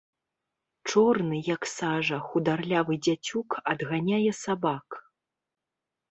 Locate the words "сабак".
4.43-4.87